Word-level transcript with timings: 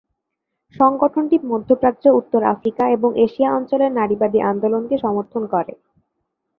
সংগঠনটি 0.75 1.35
মধ্যপ্রাচ্য, 1.43 2.05
উত্তর 2.19 2.41
আফ্রিকা 2.53 2.83
এবং 2.89 3.09
এশিয়া 3.25 3.49
অঞ্চলের 3.57 3.91
নারীবাদী 3.91 4.39
আন্দোলনকে 4.51 4.95
সমর্থন 4.97 5.43
করে। 5.53 5.73